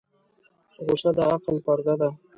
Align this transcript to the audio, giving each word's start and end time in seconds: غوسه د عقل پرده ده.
غوسه 0.83 1.09
د 1.17 1.19
عقل 1.31 1.55
پرده 1.65 1.93
ده. 2.01 2.09